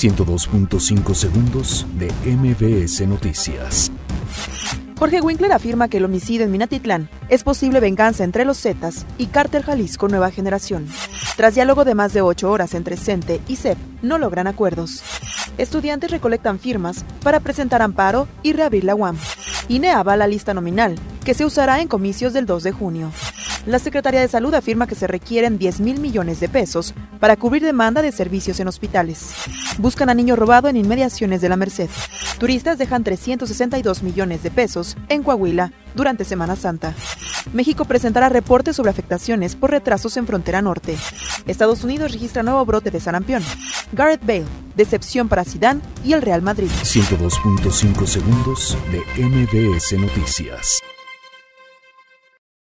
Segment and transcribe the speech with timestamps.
[0.00, 3.92] 102.5 segundos de MBS Noticias.
[4.98, 9.26] Jorge Winkler afirma que el homicidio en Minatitlán es posible venganza entre los Zetas y
[9.26, 10.88] Cártel Jalisco Nueva Generación.
[11.36, 15.02] Tras diálogo de más de ocho horas entre CENTE y CEP, no logran acuerdos.
[15.58, 19.18] Estudiantes recolectan firmas para presentar amparo y reabrir la UAM.
[19.68, 20.96] INE la lista nominal,
[21.26, 23.12] que se usará en comicios del 2 de junio.
[23.66, 27.62] La Secretaría de Salud afirma que se requieren 10 mil millones de pesos para cubrir
[27.62, 29.32] demanda de servicios en hospitales.
[29.78, 31.90] Buscan a niño robado en inmediaciones de la Merced.
[32.38, 36.94] Turistas dejan 362 millones de pesos en Coahuila durante Semana Santa.
[37.52, 40.96] México presentará reportes sobre afectaciones por retrasos en frontera norte.
[41.46, 43.42] Estados Unidos registra nuevo brote de sarampión.
[43.92, 46.70] Gareth Bale, decepción para Zidane y el Real Madrid.
[46.82, 50.80] 102.5 segundos de MBS Noticias.